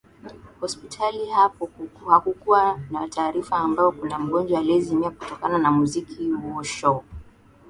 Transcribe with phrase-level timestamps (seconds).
[0.59, 1.69] hospitali hapo
[2.09, 7.03] hakukuwa na taarifa ambayo kuna mgonjwa aliezimia kutokana na muziki huo shoo